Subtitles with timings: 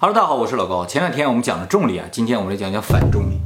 [0.00, 0.86] Hello，大家好，我是老高。
[0.86, 3.40] 前两天我们讲了重力啊，今天我们来讲讲反重力。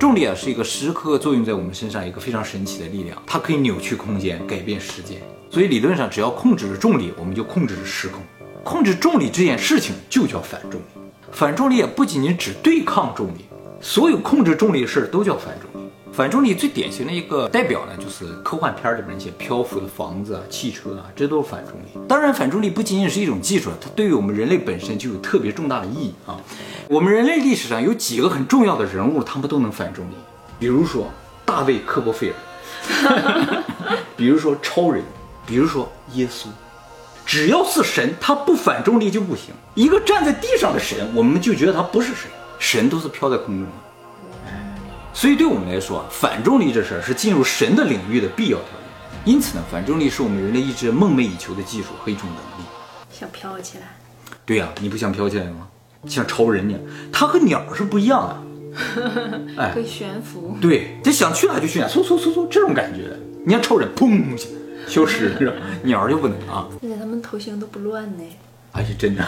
[0.00, 5.20] 重力啊是一个时刻作用在我们身上一个非常神奇的力量，它可以扭曲空间，改变时间。
[5.50, 8.22] 所以理论上，只要控制着重力，我们就控制着时空。
[8.64, 10.84] 控制重力这件事情就叫反重力。
[11.30, 13.44] 反重力也不仅仅只对抗重力，
[13.82, 15.67] 所有控制重力的事儿都叫反重力。
[16.18, 22.06] 反重力最典型的一个代表呢，就是科幻片里边那些漂浮的房子啊、汽车啊，这都是反重力。
[22.08, 26.36] 当然，反重力不仅仅是一种技术，它对于我们人类本身就有特别重大的意义啊。
[26.88, 30.14] 我们人类历史上有几个很重要的人物，他们都能反重力，
[30.58, 31.06] 比如说
[31.44, 33.62] 大卫·科波菲尔，
[34.16, 35.04] 比如说超人，
[35.46, 36.48] 比如说耶稣。
[37.24, 39.54] 只要是神，他不反重力就不行。
[39.76, 42.28] 一个站在地上的神，我们就觉得他不是神，
[42.58, 43.70] 神都是飘在空中的。
[45.18, 49.24] 所以，对我们来说啊，反重力这事儿是进入神的领域的必要条件。
[49.24, 52.68] 因此呢，反重力是我们人类一直梦寐以求的技术和一种能力。
[53.10, 53.96] 想飘起来？
[54.46, 55.66] 对呀，你不想飘起来吗？
[56.06, 56.80] 像超人一样，
[57.12, 59.50] 它和鸟是不一样的。
[59.58, 60.56] 哎，可以悬浮。
[60.60, 63.10] 对，他想去哪就去哪，嗖嗖嗖嗖，这种感觉。
[63.44, 64.40] 你像超人，砰，
[64.86, 65.32] 消失？
[65.82, 66.68] 鸟就不能啊。
[66.80, 68.22] 而且他们头型都不乱呢。
[68.70, 69.24] 还是真的，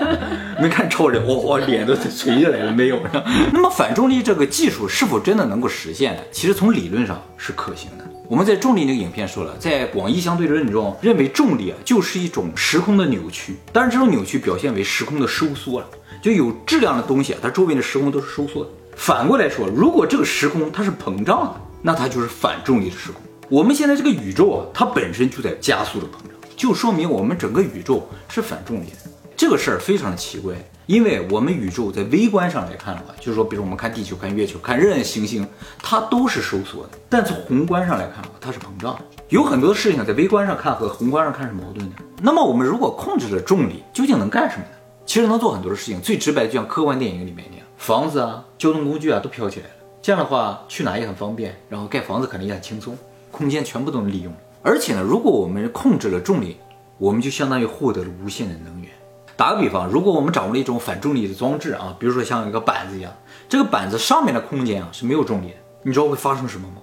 [0.60, 2.98] 没看超人，我我脸都垂下来了，没有。
[3.52, 6.22] 那么反重力这个技术是否真的能够实现呢？
[6.32, 8.04] 其实从理论上是可行的。
[8.28, 15.86] 我们在重力那个影片说了，在广义相对论中，认为重力啊就是一种时空的扭曲，当然这种扭曲表现为时空的收缩了。
[16.20, 18.70] 就有质量的东西啊，它周围的时空都是收缩的。
[18.96, 23.22] 反过来说，如果这个时空它是膨胀的，那它就是反重力的时空。
[23.48, 26.37] 我们现在这个宇宙啊，它本身就在加速的膨胀。
[26.58, 30.56] 就说明我们整个宇宙是反重力的，这个事儿非常的奇怪，
[30.86, 35.46] 因为我们宇宙在微观上来看的话，就是说，比如我们看地球、看月球、看任何行星，
[35.80, 39.00] 它都是收缩的；但从宏观上来看的话，它是膨胀的。
[39.28, 41.96] 有很多事情在微观上看和宏观上看是矛盾的。
[42.20, 44.70] 那么我们如果控制了重力，究竟能干什么呢？
[45.06, 46.00] 其实能做很多的事情。
[46.00, 49.72] 最直白的，就像科幻电影里面那样，房子啊、交通工具啊都飘起来了，
[50.02, 52.98] 这样的话去哪也很方便，然后盖房子肯定也很轻松，
[53.30, 54.34] 空间全部都能利用。
[54.68, 56.58] 而且呢，如果我们控制了重力，
[56.98, 58.90] 我们就相当于获得了无限的能源。
[59.34, 63.10] 打个比方，如果我们掌握了一种反重力的装置啊，比如说像一个板子一样，
[63.48, 66.82] 这个板子上面的空间啊是没有重力的，你知道会发生什么吗？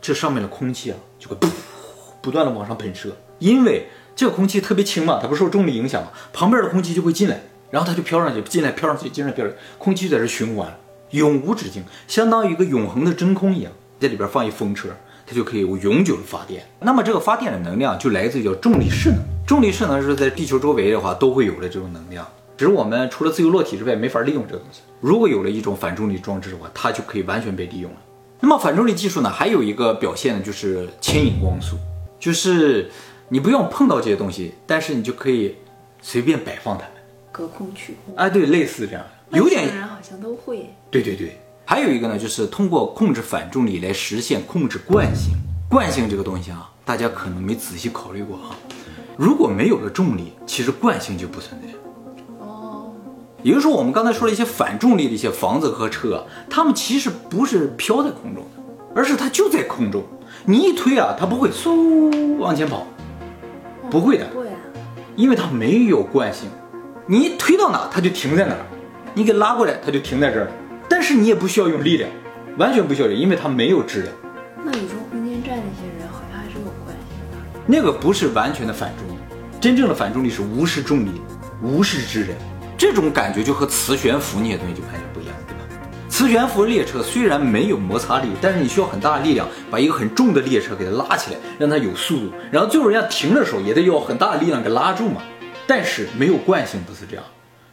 [0.00, 1.50] 这上面的空气啊就会噗
[2.22, 10.74] 不断的往上喷射，因为这个空气特别轻嘛，它不受重力影响嘛，旁边的空气就会进来，然后它就飘上去，进来飘上去，进来飘上去，空气就在这循环，
[11.10, 13.70] 永无止境，相当于一个永恒的真空一样，
[14.00, 14.88] 在里边放一风车。
[15.26, 19.18] 它就可以有永久的发电，那么这个发电的能量就来自于叫重力势能。
[19.46, 22.26] 重力势能是在地球周围的话都会有的这种能量，
[22.56, 24.80] 只是我们除了自由落体之外没法利用这个东西。
[25.00, 27.98] 如果有了一种反重力装置的话，它就可以完全被利用了。
[28.40, 31.76] 那么反重力技术呢，还有一个表现呢，就是牵引光速，
[32.18, 32.90] 就是
[33.28, 35.56] 你不用碰到这些东西，但是你就可以
[36.02, 36.92] 随便摆放它们，
[37.32, 38.14] 隔空取物。
[38.16, 40.70] 哎，对，类似这样，有点人好像都会。
[40.90, 41.38] 对对对。
[41.68, 45.34] 还有一个呢，就是通过控制反重力来实现控制惯性。
[45.68, 48.54] 惯性这个东西啊，大家可能没仔细考虑过啊。
[49.16, 51.66] 如果没有了重力，其实惯性就不存在。
[52.38, 52.92] 哦，
[53.42, 58.62] 也就是说，我们刚才说了一些反重力的一些房子和车，它们其实不是飘在空中的，
[58.94, 60.04] 而是它就在空中。
[60.44, 62.86] 你一推啊，它不会嗖往前跑，
[63.90, 64.54] 不会的，不会啊，
[65.16, 66.48] 因为它没有惯性。
[67.08, 68.60] 你一推到哪，它就停在哪儿；
[69.14, 70.48] 你给拉过来，它就停在这儿。
[70.88, 72.08] 但是你也不需要用力量，
[72.58, 74.14] 完全不需要力，因为它没有质量。
[74.64, 77.64] 那宇宙空间站那些人好像还是有关系的。
[77.66, 79.18] 那个不是完全的反重力，
[79.60, 81.20] 真正的反重力是无视重力、
[81.62, 82.36] 无视质量。
[82.78, 85.60] 这种感觉就和磁悬浮那些东西就完全不一样，对吧？
[86.08, 95.22] 磁悬浮列车虽然没有摩擦力，但是你需要很大的力量把一个很重的列车给它拉起来，让它有速度，然后最后人家停的时候也得要很大的力量给拉住嘛。
[95.66, 97.24] 但是没有惯性不是这样，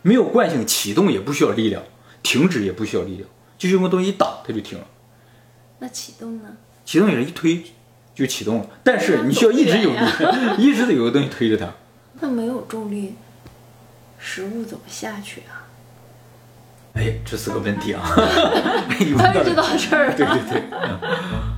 [0.01, 1.83] 没有惯性启动也不需要力量。
[2.23, 4.85] 停止也不需要力量，就用个东西一挡，它就停了。
[5.79, 6.49] 那启动呢？
[6.85, 7.63] 启动也是一推
[8.15, 9.99] 就启动了，但是你需要一直有力，
[10.57, 11.71] 一直得有个东西推着它。
[12.21, 13.15] 那没有重力，
[14.17, 15.67] 食物怎么下去啊？
[16.93, 18.03] 哎，这是个问题啊！
[18.99, 20.13] 你问知道事儿。
[20.15, 20.63] 对对对。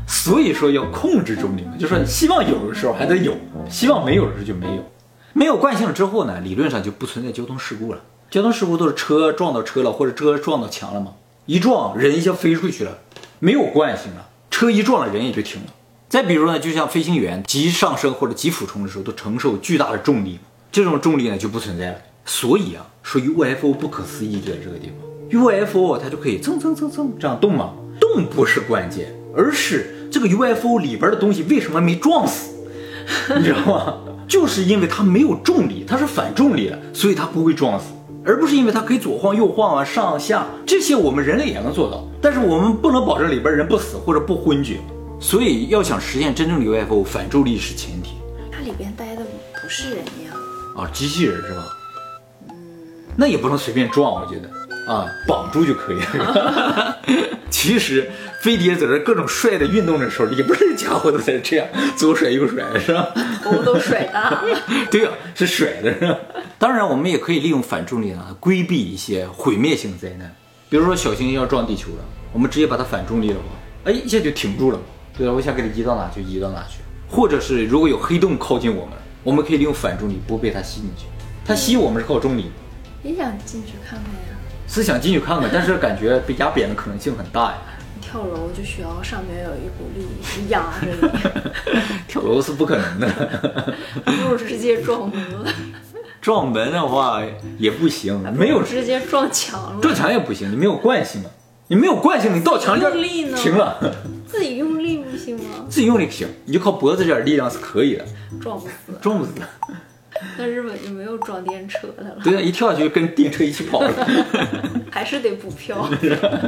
[0.08, 3.38] 所以说要控制重力嘛，就说希望有的时候还得有，
[3.70, 4.92] 希望没有的时候就没有。
[5.34, 8.02] 没有惯性之后呢，理论上就不存在交通事故了。
[8.32, 11.14] 交通事故都是车撞到车了，或者车撞到墙了吗？
[11.46, 12.98] 一撞人一下飞出去了，
[13.40, 15.68] 没有惯性了，车一撞了人也就停了。
[16.10, 20.40] 再比如呢，就像飞行员急上升或者急俯冲的时候，都承受巨大的重力，
[20.72, 21.98] 这种重力呢就不存在了。
[22.26, 27.74] 所以啊，说 UFO 不可思议就在这个地方，UFO 它就可以蹭蹭蹭蹭这样动吗？
[28.00, 32.54] 动不是关键，而是这个 UFO 里边的东西为什么没撞死？
[33.38, 33.98] 你知道吗？
[34.28, 37.86] 就是因为它没有重力，它是反重力的，所以它不会撞死。
[38.26, 44.80] 而不是因为它可以左晃右晃啊、上下这些，我们人类也能做到，但是我们不能保证里边人不死或者不昏厥。
[45.20, 48.16] 所以要想实现真正的 UFO，反重力是前提
[48.52, 50.34] 它里边待的不是人呀，
[50.76, 51.64] 啊，机器人是吧？
[53.16, 54.50] 那也不能随便撞，我觉得
[54.86, 56.98] 啊，绑住就可以了。
[57.50, 58.10] 其实
[58.42, 63.08] 飞碟在这各种帅的运动的时候，里边的家伙都在这样左甩右甩，是吧？
[63.44, 64.42] 头都甩大了。
[64.92, 66.18] 对呀、是甩的，是吧？
[66.60, 70.34] 当然，我们也可以利用反重力啊，规避一些毁灭性灾难。
[70.70, 72.04] 比如说小行星要撞地球了，
[72.34, 73.42] 我们直接把它反重力的话，
[73.86, 74.80] 哎，一下就停住了。
[75.18, 75.34] 对吧？
[75.34, 76.80] 我想给它移到哪就移到哪去。
[77.08, 81.06] 或者是如果有黑洞靠近我们，我们可以利用反重力不被它吸进去。
[81.46, 82.52] 它吸我们是靠重力，
[83.02, 84.36] 也想进去看看呀。
[84.68, 87.58] 是想进去看看，但是感觉被压扁的可能性很大呀。
[88.02, 93.74] 跳楼就需要上面有一股力压着你， 跳楼是不可能的，
[94.06, 95.52] 不如直接撞门了，
[96.22, 97.22] 撞门的话
[97.58, 99.94] 也不行，没有直接撞墙撞。
[99.94, 101.32] 墙也不行，你没有惯性啊，
[101.68, 102.94] 你没有惯性，你到墙这儿
[103.36, 103.80] 停了。
[104.28, 105.66] 自己用力不行吗？
[105.70, 108.06] 自己用力行，你就靠脖子这点力量是可以的，
[108.40, 108.74] 撞不死。
[109.02, 109.32] 撞不死。
[110.38, 113.92] 那日本就没有装电车的了，对啊，一跳下去跟电车一起跑了。
[114.90, 115.90] 还是得补票。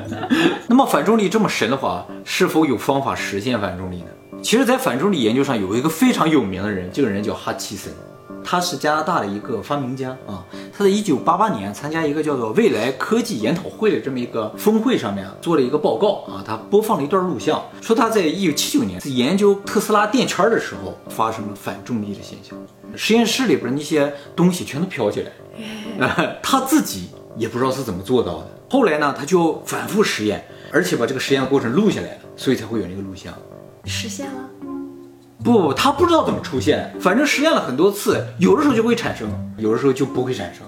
[0.67, 4.07] 那么反重力这么神的话，是否有方法实现反重力呢？
[4.41, 7.91] 其实，在反重力研究上有一个非常有名的人，这个人叫哈奇森，
[8.43, 10.45] 他是加拿大的一个发明家啊。
[10.75, 22.57] 他在一九八八年参加一个叫做未来科技研讨会的这么一个峰会上面啊，做了一个报告啊，他播放了一段录像，说他在一九七九年在研究特斯拉电圈的时候发生了反重力的现象，
[22.95, 25.31] 实验室里边那些东西全都飘起来。
[25.99, 28.47] 呃， 他自己也不知道是怎么做到的。
[28.69, 33.33] 后来呢，他就反复实验，而且把这个实验过程录下来了，所以才会有那个录像。
[33.85, 34.49] 实现了，
[35.47, 40.63] 不不，他不知道怎么出现，反正实验了很多次，有的时候就会产生，有的时候就不会产生。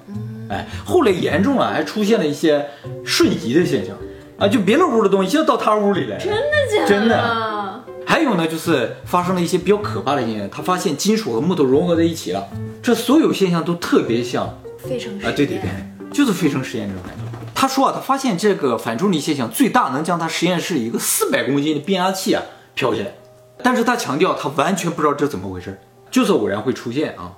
[0.48, 2.66] 哎，后来严重了，还出现了一些
[3.04, 3.94] 瞬移的现象
[4.38, 6.24] 啊，就别的屋的东西就到他屋里来了。
[6.24, 6.42] 真的
[6.74, 6.88] 假的？
[6.88, 12.48] 真的还有呢，就是发生了一些比较可怕的现象，他发现金属和木头融合在一起了，
[12.82, 14.46] 这所有现象都特别像。
[14.46, 15.70] 啊，对对对，
[16.14, 17.24] 就是非诚实验这种感觉。
[17.54, 22.42] 他说啊，他发现这个反重力现象最大能将他实验室一个四百公斤的变压器啊
[22.74, 23.12] 飘起来，
[23.64, 25.80] 但是他强调他完全不知道这怎么回事，
[26.10, 27.34] 就是偶然会出现啊，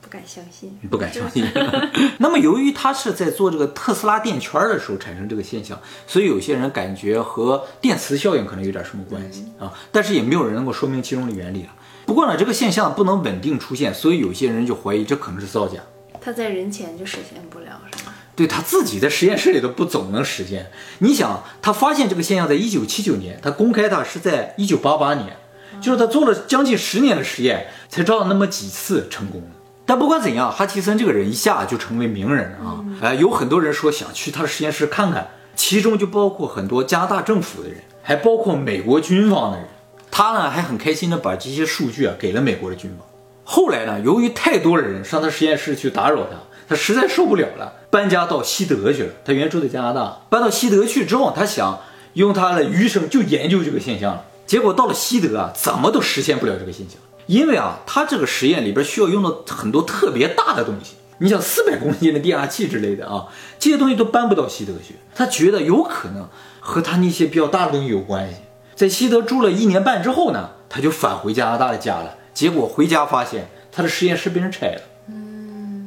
[0.00, 0.78] 不敢相信。
[0.90, 1.44] 不敢相信。
[2.18, 11.70] 那么由于他是在做这个特斯拉电圈的时候产生这个现象，所以有些人感觉和电磁效应可能有点什么关系啊，但是也没有人能够说明其中的原理了。
[12.04, 15.80] 不过呢，这个现象不能稳定出现，所以有些人就怀疑这可能是造假。
[16.20, 18.12] 他在人前就实现不了，是吗？
[18.36, 20.70] 对他自己在实验室里都不总能实现。
[20.98, 25.36] 你想，他发现这个现象在一九七九年，他公开它是在一九八八年，
[25.80, 29.48] 就是他做了将近十年的实验，才照那么几次成功的。
[29.84, 32.84] 但不管怎样，哈奇森这个人一下就成为名人了啊！
[33.00, 39.66] 哎、有很多人说想去他的实验室看看，其中就包括很多加拿大政府的人，还包括美国军方的人。
[40.10, 43.06] 他呢还很开心的把这些数据啊给了美国的军方。
[43.44, 46.36] 后来呢，由于太多的人上他实验室去打扰他，
[46.68, 49.10] 他实在受不了了，搬家到西德去了。
[49.24, 51.78] 他原住在加拿大，搬到西德去之后，他想
[52.14, 54.24] 用他的余生就研究这个现象了。
[54.46, 60.94] 结果到了西德啊，怎么都实现不了这个现象，因为啊，他这个实验里边需要用到很多特别大的东西。
[61.18, 63.26] 你想四百公斤的变压器之类的啊，
[63.58, 64.96] 这些东西都搬不到西德去。
[65.14, 66.28] 他觉得有可能
[66.60, 68.36] 和他那些比较大的东西有关系。
[68.74, 72.14] 在西德住了一年半之后呢，他就返回加拿大的家了。
[72.34, 74.82] 结果回家发现他的实验室被人拆了。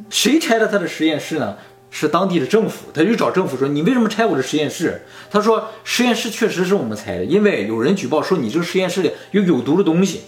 [0.09, 1.55] 谁拆了他的实验室呢？
[1.91, 10.21] 是当地的政府，他就找政府说：“你为什么拆我的实验室？”他说：“实验室确实是我们拆的，因为有人举报说你这个实验室里有有毒的东西。”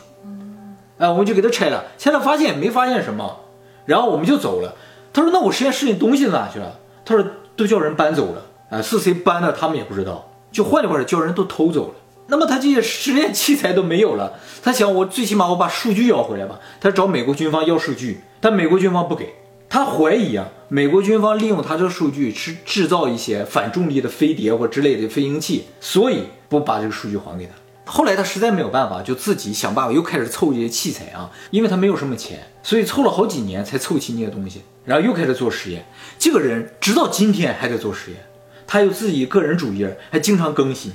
[0.97, 3.41] 哎，我们就给他拆了，拆了发现没发现什么，
[3.85, 4.75] 然后我们就走了。
[5.13, 7.25] 他说：“那我实验室里东西哪去了？”他说
[7.55, 11.95] ：“都叫人搬走了。”啊，是谁搬的他们也不知道，就换句话说，叫人都偷走了。
[12.27, 16.57] 那么他这些实验器材都没有了，他想我最起码我把数据要回来吧。
[16.79, 19.33] 他找美国军方要数据，但美国军方不给。
[19.73, 27.53] 他怀疑啊，美国军方利用他这个数据是制造一些反重力的飞碟或之类的飞行器，所以不把这个数据还给他。
[27.89, 35.85] 后来他实在没有办法，就自己想办法又开始凑这些器材啊，因为他没有什么钱，所以凑了好几年才凑齐那些东西，然后又开始做实验。
[36.19, 38.19] 这个人直到今天还在做实验，
[38.67, 40.91] 他有自己个人主页，还经常更新。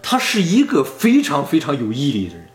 [0.00, 2.46] 他是一个非常非常有毅力的人，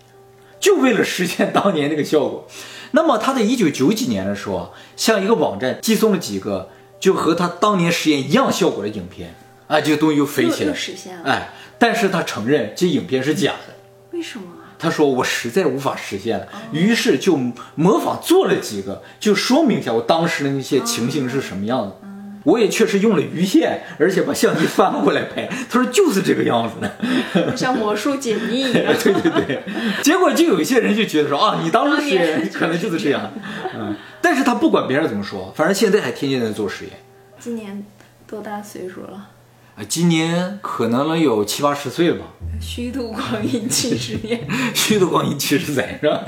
[0.59, 2.47] 就为了实现当年那个效果。
[2.91, 6.69] 那么他在一九九几年的时候啊，向一个网站寄送了几个
[6.99, 9.35] 就和他当年实验一样效果的影片，
[9.67, 13.75] 啊，这个东西又飞起来又又，实现了，哎，但是他承认这影片是假的。
[14.11, 14.73] 为什么啊？
[14.79, 17.37] 他说我实在无法实现了，于是就
[17.75, 21.95] 模仿做了几个，就说明一下我当时的那些情形是什么样的。
[22.43, 25.47] 我也确实用了鱼线，而且把相机翻过来拍。
[25.69, 28.93] 他说就是这个样子的，像魔术解密一样。
[29.03, 29.63] 对对对。
[30.01, 33.31] 结果就有一些人就觉得说啊，你当时实验 可能就是这样，
[33.75, 33.95] 嗯。
[34.21, 36.93] 但是他不管别人怎么说，反正现在还天天在做实验。
[37.39, 37.85] 今年
[38.27, 39.29] 多大岁数了？
[39.75, 42.25] 啊，今年可能能有七八十岁了吧。
[42.59, 46.21] 虚度光阴七十年， 虚度光阴七十载是吧？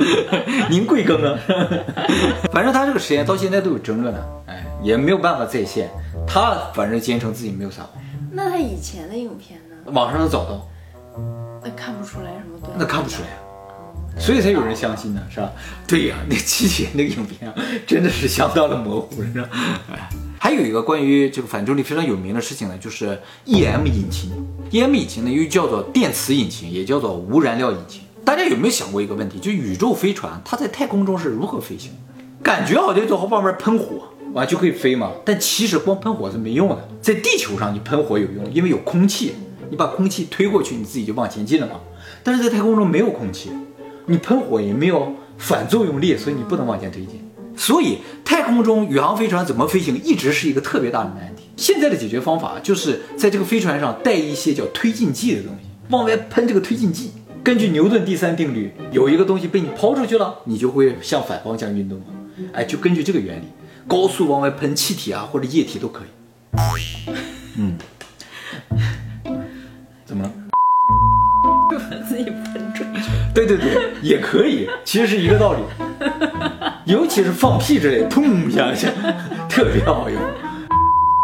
[0.70, 1.38] 您贵庚啊？
[2.54, 4.41] 反正他这个实验到现在都有争论呢，哎，
[4.82, 5.90] 也没有办法再现。
[6.28, 7.92] 他反正坚称自己没有撒谎。
[8.32, 9.92] 那他以前的影片呢？
[9.92, 10.68] 网上能找到。
[11.64, 12.70] 那看不出来什么对？
[12.78, 15.52] 那看不出来，所以才有人相信呢，是吧？
[15.86, 19.50] 对呀，那七姐那个影片啊，真的是相当的模糊，是吧？
[19.92, 20.10] 哎，
[20.40, 24.32] 还有一个关于这个反重力非常有名的事情呢，就是 EM 引擎。
[24.72, 28.02] EM 引擎呢又叫做电磁引擎，也叫做无燃料引擎。
[28.24, 29.38] 大家有没有想过一个问题？
[29.40, 31.92] 就宇宙飞船它在太空中是如何飞行？
[32.42, 34.08] 感觉好像就往外面喷火。
[34.34, 35.12] 完就可以飞嘛？
[35.26, 36.88] 但其实光喷火是没用的。
[37.02, 39.34] 在地球上，你喷火有用，因为有空气，
[39.70, 41.74] 你把空气推过去，你自己就往前进了嘛。
[42.24, 43.52] 但是在太空中没有空气，
[44.06, 47.22] 你喷火也没有反作用力，所以你不能往前推进。
[47.58, 51.44] 所以太空中宇航飞船怎么飞行，一直是一个特别大的难题。
[51.58, 57.12] 现在的解决方法就是在这个飞船上带一些叫推进剂的东西，往外喷这个推进剂。
[57.44, 62.02] 根据牛顿第三定律，有一个东西被你抛出去了，你就会向反方向运动。
[62.54, 63.46] 哎，就根据这个原理。
[63.88, 66.08] 高速往外喷气体啊，或者液体都可以。
[67.58, 67.78] 嗯，
[70.06, 70.32] 怎么了？
[71.70, 73.10] 把自己喷出去。
[73.34, 75.60] 对对对，也可以，其实是一个道理。
[76.86, 78.90] 尤其是放屁之类，砰一下，
[79.50, 80.22] 特别好用。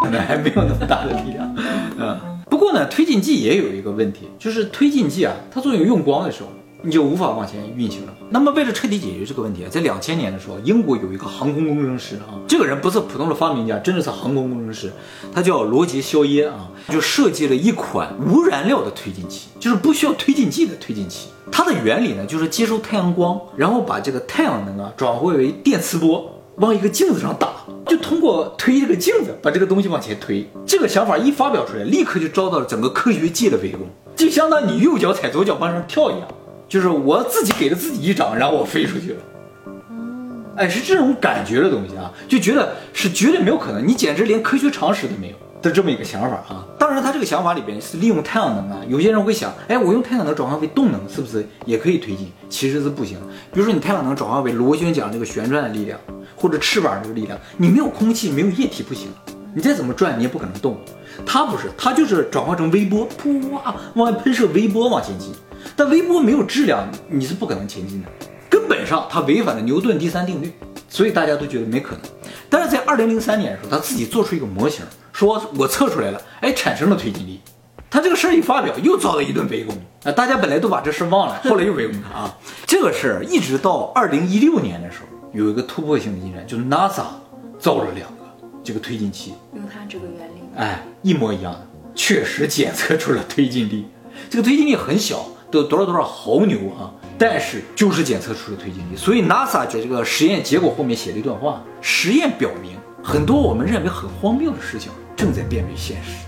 [0.03, 1.55] 可能还没有那么大的力量。
[1.97, 2.17] 嗯，
[2.49, 6.49] 不过呢，推进剂也有一个问题，就是推进剂啊，它作用用光的时候。
[6.83, 8.13] 你就无法往前运行了。
[8.29, 14.91] 那么，为了彻底解决这个问题，在两千年的时候，英国有一个航空工程师啊，这个人不是普通的发明家，真的是航空工程师，
[15.33, 21.29] 他叫罗杰·肖耶啊，就设计了一款无燃料的推进器，就是不需要推进剂的推进器。
[21.51, 27.53] 它的原理呢，就是接收太阳光，然后把这个太阳能啊转化为电磁波，往一个镜子上打，
[27.87, 30.47] 就通过推这个镜子把这个东西往前推。
[30.65, 36.27] 这个想法一发表出来，立刻就遭到了整个科学界的围攻，就相当于你右脚踩左脚往上跳一样。
[36.67, 39.19] 就是我自己给了自己一掌，然后我飞出去了。
[40.57, 46.65] 哎，是这种感觉的东西啊，就觉得是绝对没有可能，你简直连科学常识都没有的这么一个想法啊。
[46.79, 48.81] 当然，他这个想法里边是利用太阳能啊。
[48.87, 52.31] 有些人会想，哎，我用太阳能转化为动能，是不是也可以推进？
[52.49, 53.19] 其实是不行。
[53.53, 55.99] 比如说，你太阳能转化为螺旋桨这个旋转的力量，
[56.35, 59.09] 或者翅膀这个力量，你没有空气，没有液体不行。
[59.53, 60.75] 你再怎么转，你也不可能动。
[61.23, 65.31] 它不是，它就是转化成微波，噗哇，往外喷射微波往前进。
[65.75, 68.07] 但微波没有质量，你是不可能前进的。
[68.49, 70.51] 根本上，它违反了牛顿第三定律，
[70.89, 72.01] 所以大家都觉得没可能。
[72.49, 77.41] 但是在二零零三年的时候，他自己做出一个模型，说我测出来了，哎，产生了推进力。
[77.89, 80.11] 他这个事儿一发表，又遭了一顿围攻啊！
[80.11, 82.37] 大家本来都把这事忘了， 后来又围攻他啊。
[82.65, 87.03] 这个事儿一直到二零一六年的时候，有一个突破性的进展，就是 NASA
[87.57, 88.25] 造了两个
[88.63, 93.85] 这个推进器，用它这个原理，哎，一模一样的，确实检测出了推进力。
[94.29, 95.25] 这个推进力很小。
[95.49, 96.91] 都多少多少毫牛啊！
[97.17, 106.27] 但是就是检测出了推进力，所以 NASA 在这个实验结果后面写了一段话：实验表明，很多我们认为很荒谬的事情正在变为现实。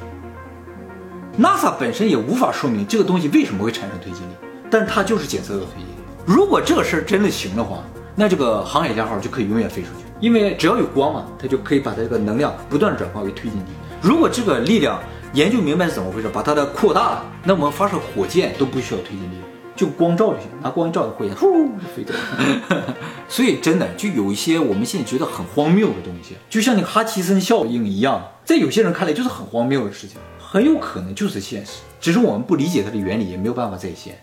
[1.40, 4.32] NASA 本身也无法说明这个东西为什么会产生推进力，
[4.70, 5.92] 但它就是检测到推进力。
[6.26, 7.84] 如果这个事儿真的行的话，
[8.16, 13.66] 那这个航海家号就可以永远飞出去，因为只要有光嘛，它就可以把它这个能量不断转化为推进力。
[14.02, 15.00] 如果这个力量，
[15.34, 19.36] 研究明白是怎么回事，把它的扩大了，那我们发射火箭都不需要推进力，
[19.76, 22.96] 就光照就行，拿光一照，火箭呼就飞走了。
[23.30, 34.18] 所以真的就有一些我们现在觉得很荒谬的东西，就像那个哈奇森效应一样，在有些人看来就是很荒谬的事情，很有可能就是现实，只是我们不理解它的原理，也没有办法再现。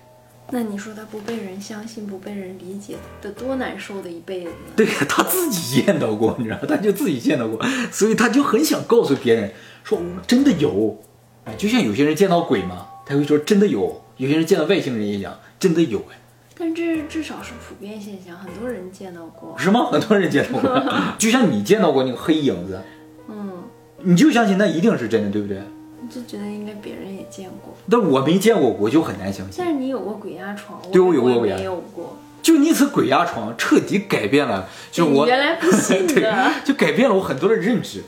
[0.51, 4.51] 那你说他不被人相信，不被人理解，得多难受的一辈子？
[4.77, 7.61] 对呀，他自己见到过，你知道，他就自己见到过，
[7.91, 9.53] 所以他就很想告诉别人。
[9.83, 11.01] 说真的有，
[11.45, 16.19] 哎，就像有些人见到鬼嘛，他会说真的有；有些人见到外星人也讲，真的有哎。
[16.59, 19.55] 但这至少是普遍现象，很多人见到过。
[19.59, 19.87] 是吗？
[19.93, 20.83] 很多人见到过，
[21.19, 22.81] 就像你见到过那个黑影子，
[23.29, 23.65] 嗯，
[24.03, 25.61] 你就相信那一定是真的，对不对？
[26.01, 29.55] 我就觉得应该别人也见过，但我没见过，我就很难相信。
[29.59, 32.19] 但是你有过鬼压床，对我有过鬼压，没有过。
[32.43, 38.03] 就那次鬼压床，彻底改变了，就我原来不信的， 就改变了我很多的认知。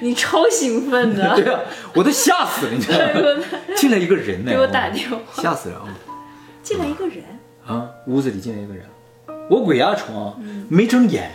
[0.00, 1.60] 你超兴奋的， 对啊，
[1.94, 3.44] 我都吓死了，你知道吗？
[3.76, 5.88] 进来一个人呢，给我打电话，吓死了啊！
[6.62, 7.24] 进来一个人。
[7.66, 8.84] 啊，屋子里进来一个人，
[9.50, 11.28] 我鬼压床，没睁眼，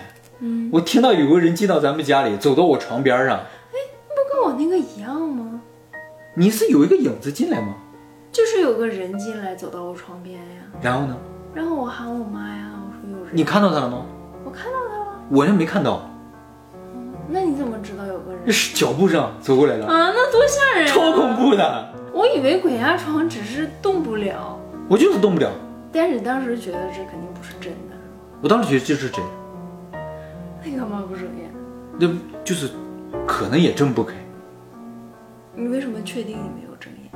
[0.72, 5.51] 我听到有个人进到咱们家里，走到我床边上，哎，不跟我那个一样吗？
[6.34, 7.76] 你是有一个影子进来吗？
[8.32, 11.18] 就是有个人进来，走到我床边呀，然后呢？
[11.54, 13.36] 然后我喊我妈呀，我说有人。
[13.36, 14.06] 你看到他了吗？
[14.46, 15.20] 我看到他了。
[15.30, 16.10] 我又没看到，
[17.28, 18.40] 那你怎么知道有个人？
[18.46, 20.94] 这是脚步声走过来了，啊，那多吓人、啊！
[20.94, 21.36] 超恐！
[21.36, 21.94] 怖的。
[22.14, 24.58] 我以为鬼压床只是动不了，
[24.88, 25.52] 我就是动不了，
[25.92, 27.98] 但是当时觉得这肯定不是真的。
[28.42, 29.22] 我当时觉得这是真，
[29.92, 31.52] 那你干嘛不睁眼？
[32.00, 32.08] 那
[32.46, 32.70] 就是
[33.28, 34.14] 可能也睁不开，
[35.54, 37.12] 你为什么确定你没有睁眼？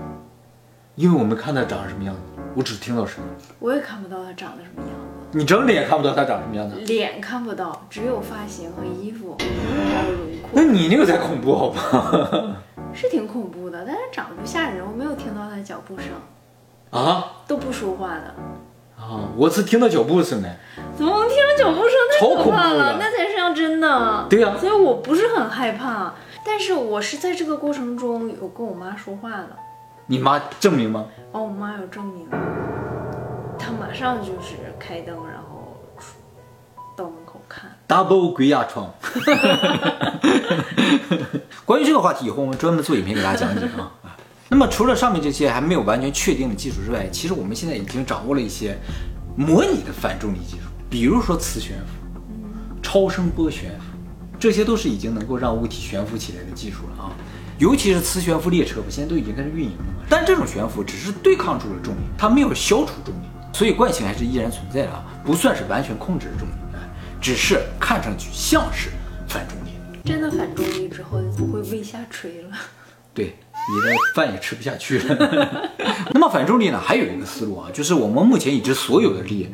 [0.96, 2.22] 因为我没看他长什么样子，
[2.56, 3.30] 我只听到声音。
[3.60, 12.58] 我也看不到他长得什么样子，你睁着也看不到他长什么样子，脸看不到，只有发型和衣服，还有轮那，你那个才恐怖好吧？
[12.94, 14.86] 是挺恐怖的，但是长得不吓人。
[14.86, 16.08] 我没有听到他脚步声，
[16.92, 18.34] 啊都不说话的，
[19.02, 19.30] 啊！
[19.36, 20.50] 我是听到脚步声的。
[20.96, 21.92] 怎么能听到脚步声？
[22.12, 24.26] 太超可怕了，那才是像真的。
[24.30, 26.14] 对呀所以我不是很害怕，
[26.46, 29.50] 但是我是在这个过程中有跟我妈说话的。
[30.06, 31.08] 你妈证明吗？
[31.32, 32.28] 哦，我妈有证明，
[33.58, 36.14] 她马上就是开灯，然后出
[36.96, 37.76] 到门口看。
[37.88, 38.94] double 鬼压床。
[41.66, 43.92] 关于这个话题，以后我们专门做影片给大家讲解啊。
[44.48, 48.78] 那么除了上面这些还没有完全确定的技术之外，其实我们现在已经掌握了一些
[49.36, 51.86] 模拟的反重力技术，比如说磁悬浮、
[52.84, 53.85] 超声波悬浮，
[54.40, 57.12] 这些都是已经能够让物体悬浮起来的技术了啊。
[57.58, 60.04] 尤其是磁悬浮列车，现在都已经开始运营了嘛。
[60.10, 66.80] 但这种悬浮只是对抗住了重力，它没有消除重力，所以惯性还是依然存在的啊，不算是完全控制了重力，哎，
[67.22, 68.90] 只是看上去像是
[69.28, 69.72] 反重力。
[70.04, 72.50] 真的反重力之后就不会胃下垂了。
[73.14, 73.38] 对，
[73.70, 75.72] 你的饭也吃不下去了。
[76.14, 79.48] 那么反重力呢，还有一个思路啊，就是我们目前已知所有的力，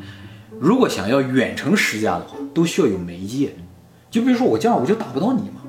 [0.58, 3.54] 如果想要远程施加的话，都需要有媒介。
[4.12, 5.62] 就比如说我这样，我就打不到你嘛，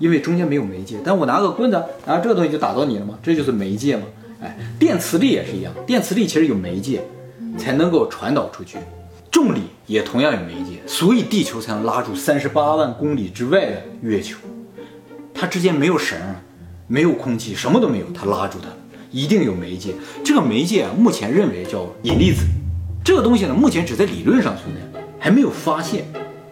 [0.00, 0.96] 因为中间没有媒介。
[1.04, 4.02] 但我拿个棍子，拿这个东西就打到你了嘛，这就是媒介嘛。
[4.42, 7.00] 哎，电磁力也是一样，电磁力其实有媒介，
[7.56, 8.78] 才能够传导出去。
[9.30, 14.36] 重力也同样有媒介，所以地球才能拉住三十八万公里之外的月球。
[15.32, 16.18] 它之间没有绳，
[16.88, 18.68] 没有空气，什么都没有，它拉住它，
[19.12, 19.94] 一定有媒介。
[20.24, 22.42] 这个媒介啊，目前认为叫引力子。
[23.04, 26.04] 这个东西呢，目前只在理论上存在，还没有发现，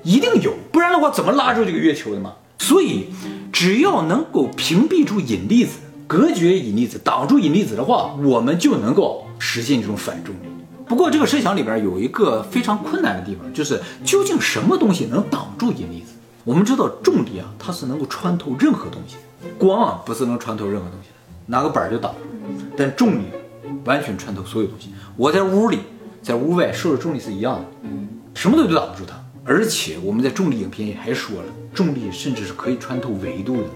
[0.03, 2.33] 一定有，不然的话怎么拉住这个月球的嘛？
[2.59, 3.07] 所以，
[3.53, 10.49] 只要能够屏蔽住引力子，隔绝引力子，挡住引力子的话，我们就能够实现这种反重力。
[10.87, 16.13] 不过这个设想里边有一个非常困难的地方，就是究竟什么东西能挡住引力子？
[16.45, 19.17] 我们知道重力啊，它是能够穿透任何东西，
[19.59, 21.15] 光啊不是能穿透任何东西的，
[21.47, 22.15] 拿个板儿就挡。
[22.77, 23.25] 但重力
[23.85, 24.91] 完全穿透所有东西。
[25.17, 25.79] 我在屋里，
[26.23, 27.65] 在屋外受的重力是一样的，
[28.35, 29.22] 什么东西都挡不住它。
[29.45, 33.69] 而且我们在重力影片也还说了，重力甚至是可以穿透维度的。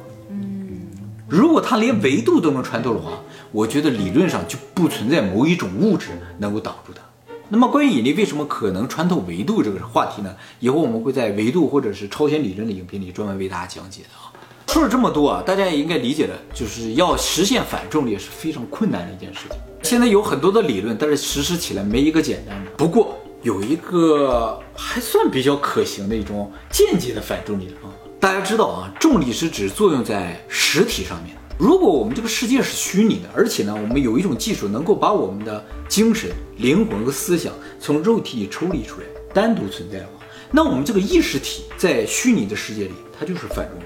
[1.28, 3.18] 如果它连维度都能穿透的话，
[3.50, 7.02] 我觉得理论上就不存在某一种物质能够挡住它。
[7.48, 10.34] 那么关于引力为什么可能穿透维度这个话题呢？
[10.60, 14.30] 以后我们会在维度或者是超弦理论的影片里专门为大家讲解的啊。
[14.68, 19.58] 说了这么多啊，大家也应该理解了，就是要实现反重力是非常困难的一件事情。
[19.82, 22.70] 现在有很多的理论，但是实施起来没一个简单的。
[22.72, 23.16] 不过
[23.46, 27.96] 有一个还算比较可行的一种间接的反重力的方法。
[28.18, 31.40] 大家知道啊，重力是指作用在实体上面的。
[31.56, 43.84] 如果我们这个世界是虚拟的，而且呢，我们有一种技术能够把我们的精神、灵魂和思想从肉体里抽离出来，单独存在的话，那我们这个意识体在虚拟的世界里，它就是反重力。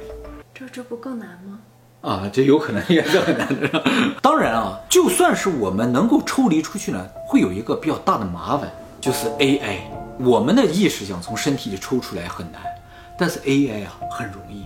[0.54, 1.58] 这这不更难吗？
[2.00, 3.84] 啊，这有可能也是很难的。
[4.22, 9.78] 当然啊，就算是我们能够抽离出去呢，会有一个比较大的麻烦，就是 AI。
[10.18, 12.60] 我们的意识想从身体里抽出来很难，
[13.16, 14.64] 但是 AI 啊很容易，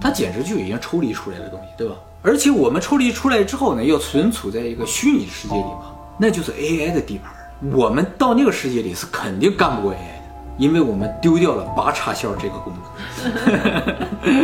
[0.00, 1.94] 它简直就已经抽离出来的东西，对吧？
[2.22, 7.36] 而且我们抽离出来之后呢，要存储在一个虚拟世界里嘛，那就是 AI 的地盘儿。
[7.72, 10.22] 我们到那个世界里是肯定干不过 AI 的，
[10.58, 12.82] 因为我们丢掉了拔插销这个功能。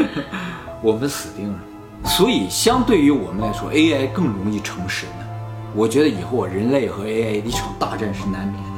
[0.80, 1.58] 我们死定了。
[2.06, 5.26] 所以，相对于我们来说，AI 更容易成神的。
[5.74, 8.69] 我觉得以后人类和 AI 的一场大战是难免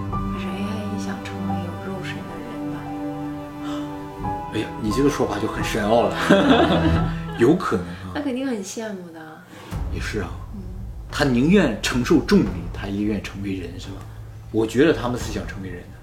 [4.54, 6.16] 哎呀，你这个说法就很深奥了，
[7.38, 9.20] 有可能啊，那肯定很羡慕的。
[9.94, 10.30] 也是啊。
[11.10, 13.96] 他宁愿承受重力，他也愿成为人，是吧？
[14.50, 15.98] 我觉得他们是想成为人的，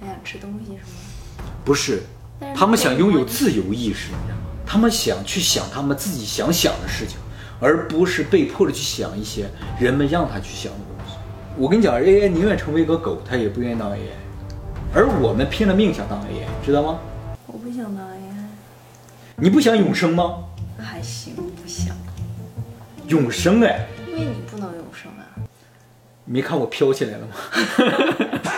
[0.00, 1.42] 他想吃东西是吗？
[1.64, 1.96] 不是，
[2.40, 4.42] 是他们想拥有自由意识，你知道吗？
[4.66, 7.18] 他们想去想他们自己想想的事情，
[7.60, 11.14] 而不是被迫的去想一些人们让他去想的东西。
[11.56, 13.98] 我跟你讲，AI 宁愿成为一个狗，他也不愿意当 AI，
[14.94, 16.98] 而我们拼了命想当 AI，知道吗？
[17.78, 18.16] 我不想当 AI，
[19.36, 20.44] 你不想永生吗？
[20.78, 21.94] 还行，不想。
[23.08, 25.28] 永生哎，因为你不能永生啊。
[26.24, 27.34] 没看我飘起来了吗？